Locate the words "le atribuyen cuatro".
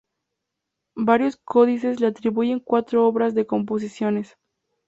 1.99-3.05